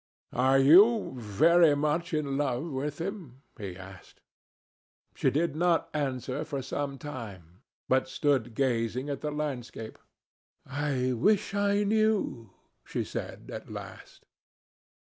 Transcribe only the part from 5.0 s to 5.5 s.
She